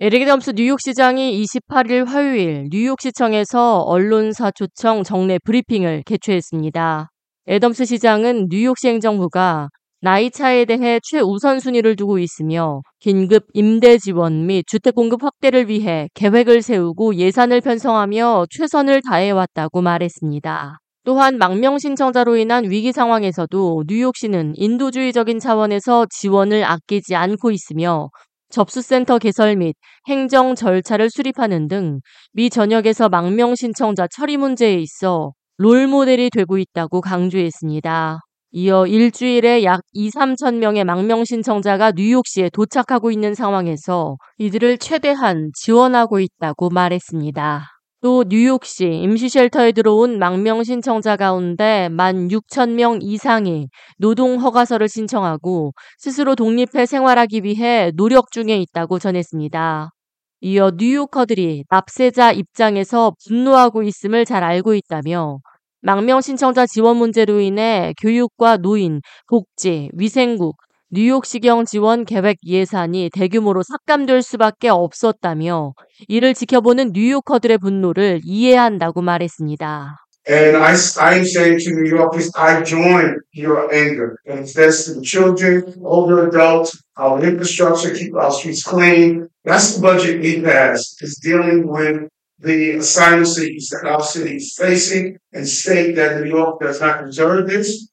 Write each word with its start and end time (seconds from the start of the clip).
에릭 0.00 0.26
덤스 0.26 0.52
뉴욕 0.54 0.78
시장이 0.80 1.42
28일 1.42 2.06
화요일 2.06 2.68
뉴욕시청에서 2.70 3.80
언론사 3.80 4.52
초청 4.52 5.02
정례 5.02 5.40
브리핑을 5.40 6.04
개최했습니다. 6.06 7.10
애덤스 7.48 7.84
시장은 7.84 8.46
뉴욕시 8.48 8.86
행정부가 8.86 9.70
나이 10.00 10.30
차에 10.30 10.66
대해 10.66 11.00
최우선 11.02 11.58
순위를 11.58 11.96
두고 11.96 12.20
있으며 12.20 12.80
긴급 13.00 13.46
임대 13.54 13.98
지원 13.98 14.46
및 14.46 14.64
주택 14.68 14.94
공급 14.94 15.24
확대를 15.24 15.68
위해 15.68 16.06
계획을 16.14 16.62
세우고 16.62 17.16
예산을 17.16 17.60
편성하며 17.60 18.46
최선을 18.50 19.02
다해왔다고 19.02 19.82
말했습니다. 19.82 20.78
또한 21.02 21.38
망명 21.38 21.78
신청자로 21.78 22.36
인한 22.36 22.70
위기 22.70 22.92
상황에서도 22.92 23.82
뉴욕시는 23.88 24.52
인도주의적인 24.54 25.40
차원에서 25.40 26.06
지원을 26.10 26.62
아끼지 26.62 27.16
않고 27.16 27.50
있으며 27.50 28.10
접수센터 28.50 29.18
개설 29.18 29.56
및 29.56 29.74
행정 30.08 30.54
절차를 30.54 31.10
수립하는 31.10 31.68
등 31.68 32.00
미 32.32 32.50
전역에서 32.50 33.08
망명 33.08 33.54
신청자 33.54 34.06
처리 34.06 34.36
문제에 34.36 34.74
있어 34.74 35.32
롤모델이 35.58 36.30
되고 36.30 36.58
있다고 36.58 37.00
강조했습니다. 37.00 38.20
이어 38.52 38.86
일주일에 38.86 39.64
약 39.64 39.80
2, 39.92 40.10
3천 40.10 40.56
명의 40.58 40.84
망명 40.84 41.24
신청자가 41.24 41.92
뉴욕시에 41.92 42.50
도착하고 42.50 43.10
있는 43.10 43.34
상황에서 43.34 44.16
이들을 44.38 44.78
최대한 44.78 45.50
지원하고 45.54 46.20
있다고 46.20 46.70
말했습니다. 46.70 47.77
또 48.00 48.22
뉴욕시 48.28 48.86
임시쉘터에 48.86 49.72
들어온 49.72 50.20
망명 50.20 50.62
신청자 50.62 51.16
가운데 51.16 51.88
1만 51.90 52.30
6천 52.30 52.74
명 52.74 53.00
이상이 53.02 53.68
노동 53.98 54.40
허가서를 54.40 54.88
신청하고 54.88 55.72
스스로 55.98 56.36
독립해 56.36 56.86
생활하기 56.86 57.42
위해 57.42 57.90
노력 57.96 58.30
중에 58.30 58.56
있다고 58.58 59.00
전했습니다. 59.00 59.90
이어 60.42 60.70
뉴요커들이 60.76 61.64
납세자 61.68 62.30
입장에서 62.32 63.14
분노하고 63.26 63.82
있음을 63.82 64.24
잘 64.24 64.44
알고 64.44 64.74
있다며 64.74 65.40
망명 65.80 66.20
신청자 66.20 66.66
지원 66.66 66.98
문제로 66.98 67.40
인해 67.40 67.94
교육과 68.00 68.58
노인, 68.58 69.00
복지, 69.26 69.90
위생국, 69.94 70.56
뉴욕시경 70.90 71.66
지원 71.66 72.06
계획 72.06 72.38
예산이 72.46 73.10
대규모로 73.12 73.62
삭감될 73.62 74.22
수밖에 74.22 74.70
없었다며 74.70 75.74
이를 76.08 76.32
지켜보는 76.32 76.92
뉴요커들의 76.94 77.58
분노를 77.58 78.20
이해한다고 78.24 79.02
말했습니다. 79.02 79.96
And 80.26 80.56
I, 80.56 80.74
I 80.98 81.14
am 81.16 81.24
saying 81.24 81.58
to 81.60 81.72
New 81.72 81.88
Yorkers, 81.90 82.30
I 82.34 82.64
join 82.64 83.20
your 83.34 83.68
anger. 83.72 84.16
And 84.26 84.46
that's 84.46 84.86
the 84.86 85.02
children, 85.02 85.74
older 85.84 86.26
adults, 86.26 86.72
our 86.96 87.22
infrastructure, 87.22 87.92
keep 87.94 88.14
our 88.14 88.32
streets 88.32 88.62
clean. 88.62 89.28
That's 89.44 89.76
the 89.76 89.82
budget 89.82 90.22
we 90.22 90.40
passed, 90.40 91.02
is 91.02 91.20
dealing 91.22 91.68
with 91.68 92.08
the 92.40 92.78
asylum 92.78 93.26
seekers 93.26 93.68
that 93.72 93.88
our 93.88 94.02
city 94.02 94.36
is 94.36 94.54
facing 94.56 95.18
and 95.34 95.46
state 95.46 95.96
that 95.96 96.20
New 96.20 96.30
York 96.30 96.60
does 96.60 96.80
not 96.80 97.04
deserve 97.04 97.46
this. 97.46 97.90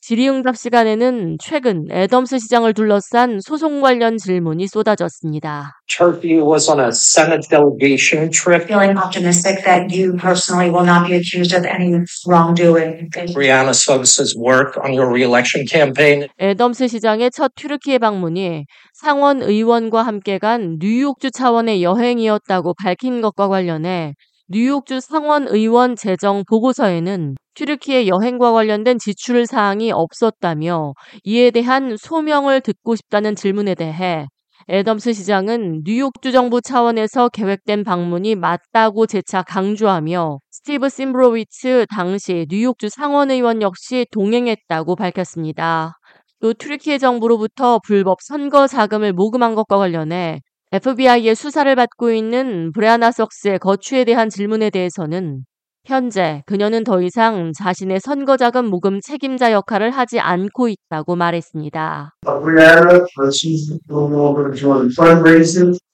질의응답 0.00 0.56
시간에는 0.56 1.38
최근 1.40 1.86
애덤스 1.90 2.38
시장을 2.38 2.72
둘러싼 2.72 3.40
소송 3.40 3.80
관련 3.80 4.16
질문이 4.16 4.68
쏟아졌습니다. 4.68 5.80
Turkey 5.88 6.40
was 6.40 6.70
on 6.70 6.78
a 6.78 6.90
Senate 6.92 7.48
delegation 7.50 8.30
trip. 8.30 8.66
Feeling 8.66 8.96
optimistic 8.96 9.64
that 9.64 9.90
you 9.90 10.14
personally 10.16 10.70
will 10.70 10.86
not 10.86 11.08
be 11.08 11.16
accused 11.16 11.52
of 11.52 11.66
any 11.66 11.98
wrongdoing. 12.28 13.10
Brianna 13.34 13.74
Suggs's 13.74 14.36
work 14.36 14.78
on 14.84 14.94
your 14.94 15.10
reelection 15.10 15.66
campaign. 15.66 16.28
애덤스 16.38 16.86
시장의 16.86 17.32
첫 17.32 17.52
튀르키예 17.56 17.98
방문이 17.98 18.66
상원 18.94 19.42
의원과 19.42 20.02
함께 20.02 20.38
간 20.38 20.78
뉴욕주 20.80 21.32
차원의 21.32 21.82
여행이었다고 21.82 22.74
밝힌 22.74 23.20
것과 23.20 23.48
관련해 23.48 24.14
뉴욕주 24.52 24.98
상원의원 24.98 25.94
재정 25.94 26.42
보고서에는 26.44 27.36
튀르키예 27.54 28.08
여행과 28.08 28.50
관련된 28.50 28.98
지출 28.98 29.46
사항이 29.46 29.92
없었다며 29.92 30.92
이에 31.22 31.52
대한 31.52 31.96
소명을 31.96 32.60
듣고 32.60 32.96
싶다는 32.96 33.36
질문에 33.36 33.76
대해 33.76 34.26
애덤스 34.68 35.12
시장은 35.12 35.82
뉴욕주 35.84 36.32
정부 36.32 36.60
차원에서 36.60 37.28
계획된 37.28 37.84
방문이 37.84 38.34
맞다고 38.34 39.06
재차 39.06 39.42
강조하며 39.42 40.40
스티브 40.50 40.88
심브로위츠 40.88 41.86
당시 41.88 42.44
뉴욕주 42.50 42.88
상원의원 42.88 43.62
역시 43.62 44.04
동행했다고 44.10 44.96
밝혔습니다. 44.96 45.92
또 46.40 46.54
튀르키예 46.54 46.98
정부로부터 46.98 47.78
불법 47.86 48.18
선거 48.20 48.66
자금을 48.66 49.12
모금한 49.12 49.54
것과 49.54 49.78
관련해 49.78 50.40
FBI의 50.72 51.34
수사를 51.34 51.74
받고 51.74 52.12
있는 52.12 52.70
브레아나 52.70 53.10
석스의 53.10 53.58
거취에 53.58 54.04
대한 54.04 54.28
질문에 54.28 54.70
대해서는 54.70 55.44
현재 55.84 56.44
그녀는 56.46 56.84
더 56.84 57.02
이상 57.02 57.52
자신의 57.52 57.98
선거 57.98 58.36
자금 58.36 58.66
모금 58.66 59.00
책임자 59.00 59.50
역할을 59.50 59.90
하지 59.90 60.20
않고 60.20 60.68
있다고 60.68 61.16
말했습니다. 61.16 62.14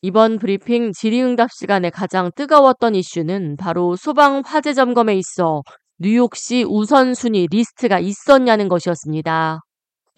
이번 0.02 0.38
브리핑 0.38 0.92
질의응답 0.92 1.52
시간에 1.52 1.88
가장 1.88 2.30
뜨거웠던 2.36 2.96
이슈는 2.96 3.56
바로 3.56 3.96
소방 3.96 4.42
화재 4.44 4.74
점검에 4.74 5.16
있어 5.16 5.62
뉴욕시 5.98 6.66
우선순위 6.68 7.46
리스트가 7.50 7.98
있었냐는 7.98 8.68
것이었습니다. 8.68 9.60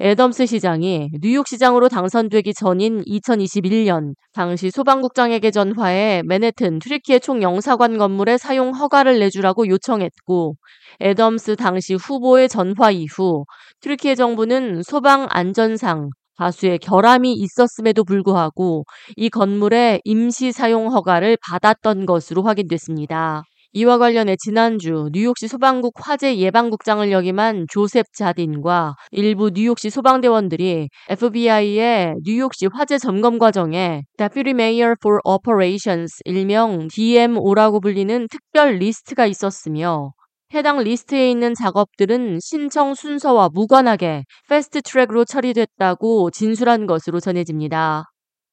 애덤스 0.01 0.47
시장이 0.47 1.11
뉴욕 1.21 1.49
시장으로 1.49 1.89
당선되기 1.89 2.55
전인 2.55 3.03
2021년 3.03 4.15
당시 4.33 4.71
소방국장에게 4.71 5.51
전화해 5.51 6.23
맨해튼 6.25 6.79
튀르키예 6.79 7.19
총영사관 7.19 7.99
건물의 7.99 8.39
사용 8.39 8.73
허가를 8.75 9.19
내주라고 9.19 9.67
요청했고 9.67 10.55
애덤스 11.01 11.57
당시 11.57 11.95
후보의 11.95 12.49
전화 12.49 12.93
이후 12.93 13.45
튀르키예 13.81 14.15
정부는 14.15 14.83
소방 14.85 15.27
안전상 15.31 16.11
다수의 16.37 16.79
결함이 16.79 17.33
있었음에도 17.33 18.05
불구하고 18.05 18.85
이 19.17 19.29
건물의 19.29 20.03
임시 20.05 20.53
사용 20.53 20.93
허가를 20.93 21.37
받았던 21.45 22.07
것으로 22.07 22.45
확인됐습니다. 22.45 23.43
이와 23.73 23.99
관련해 23.99 24.37
지난주 24.39 25.11
뉴욕시 25.13 25.47
소방국 25.47 25.93
화재 25.97 26.39
예방국장을 26.39 27.13
역임한 27.13 27.67
조셉 27.71 28.07
자딘과 28.17 28.95
일부 29.11 29.51
뉴욕시 29.51 29.91
소방대원들이 29.91 30.89
FBI의 31.11 32.15
뉴욕시 32.25 32.67
화재 32.73 32.97
점검 32.97 33.39
과정에 33.39 34.05
Deputy 34.17 34.53
Mayor 34.53 34.95
for 34.99 35.19
Operations 35.23 36.23
일명 36.25 36.89
DMO라고 36.89 37.81
불리는 37.81 38.29
특별 38.31 38.77
리스트가 38.77 39.27
있었으며 39.27 40.13
해당 40.55 40.79
리스트에 40.79 41.31
있는 41.31 41.53
작업들은 41.55 42.39
신청 42.41 42.95
순서와 42.95 43.51
무관하게 43.53 44.25
패스트 44.49 44.81
트랙으로 44.81 45.27
처리됐다고 45.27 46.31
진술한 46.31 46.87
것으로 46.87 47.21
전해집니다. 47.21 48.07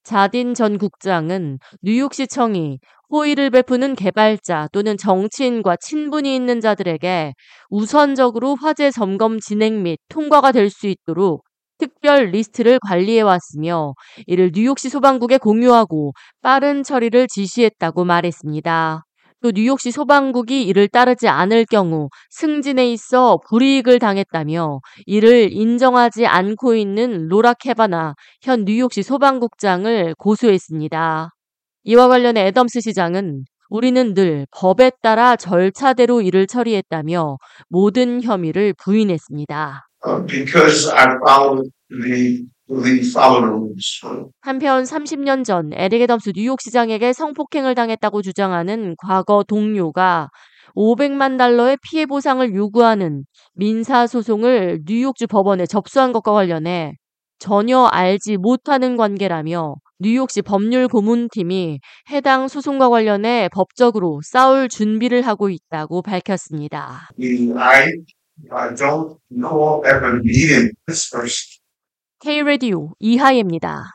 자딘 0.06 0.54
전 0.54 0.78
국장은 0.78 1.60
뉴욕시청이 1.82 2.80
호의를 3.10 3.50
베푸는 3.52 3.96
개발자 3.96 4.70
또는 4.72 4.98
정치인과 4.98 5.78
친분이 5.78 6.36
있는 6.36 6.62
자들에게 6.62 7.34
우선적으로 7.70 8.56
화재 8.56 8.92
점검 8.92 9.40
진행 9.40 9.84
및 9.84 10.00
통과가 10.10 10.52
될 10.52 10.70
수 10.70 10.88
있도록 10.88 11.44
특별 11.78 12.28
리스트를 12.32 12.80
관리해 12.88 13.22
왔으며 13.22 13.94
이를 14.28 14.52
뉴욕시 14.54 14.90
소방국에 14.90 15.38
공유하고 15.38 16.14
빠른 16.42 16.84
처리를 16.84 17.28
지시했다고 17.28 18.06
말했습니다. 18.06 19.04
또 19.41 19.51
뉴욕시 19.51 19.91
소방국이 19.91 20.63
이를 20.63 20.88
따르지 20.88 21.28
않을 21.28 21.66
경우 21.66 22.09
승진에 22.31 22.91
있어 22.91 23.38
불이익을 23.47 24.00
당했다며 24.00 24.79
이를 25.06 25.51
인정하지 25.51 26.25
않고 26.25 26.75
있는 26.75 27.28
로라 27.28 27.53
케바나 27.53 28.16
현 28.41 28.66
뉴욕시 28.66 29.03
소방국장을 29.03 30.16
고소했습니다. 30.18 31.29
이와 31.84 32.08
관련해 32.08 32.47
애덤스 32.47 32.82
시장은 32.82 33.43
우리는 33.70 34.14
늘 34.14 34.47
법에 34.52 34.91
따라 35.02 35.35
절차대로 35.35 36.22
일을 36.22 36.47
처리했다며 36.47 37.38
모든 37.70 38.22
혐의를 38.23 38.73
부인했습니다. 38.84 39.88
한편 44.41 44.84
30년 44.84 45.43
전 45.43 45.72
에릭 45.73 46.02
애덤스 46.02 46.32
뉴욕시장에게 46.35 47.14
성폭행을 47.14 47.76
당했다고 47.76 48.22
주장하는 48.22 48.96
과거 48.97 49.43
동료가 49.43 50.29
500만 50.76 51.37
달러의 51.37 51.78
피해 51.82 52.05
보상을 52.05 52.53
요구하는 52.53 53.23
민사 53.53 54.08
소송을 54.08 54.82
뉴욕주 54.85 55.28
법원에 55.28 55.66
접수한 55.66 56.11
것과 56.11 56.34
관련해 56.34 56.93
전혀 57.37 57.85
알지 57.85 58.38
못하는 58.38 58.97
관계라며 58.97 59.76
뉴욕시 59.99 60.41
법률 60.41 60.88
고문팀이 60.88 61.79
해당 62.09 62.47
소송과 62.47 62.90
관련해 62.90 63.49
법적으로 63.53 64.20
싸울 64.23 64.67
준비를 64.67 65.22
하고 65.22 65.49
있다고 65.49 66.02
밝혔습니다. 66.02 67.08
K-Radio 72.20 72.94
이하예입니다. 73.00 73.95